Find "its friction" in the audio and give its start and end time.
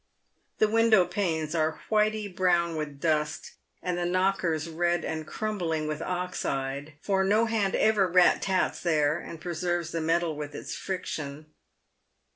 10.55-11.53